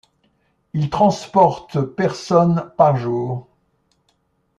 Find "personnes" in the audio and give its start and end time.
1.79-2.71